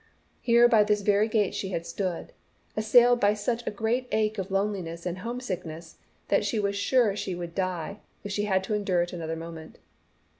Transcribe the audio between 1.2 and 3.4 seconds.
gate she had stood, assailed by